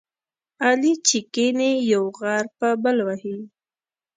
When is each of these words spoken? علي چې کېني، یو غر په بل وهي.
علي 0.65 0.93
چې 1.07 1.17
کېني، 1.33 1.71
یو 1.91 2.03
غر 2.17 2.45
په 2.57 2.67
بل 2.83 2.97
وهي. 3.07 3.37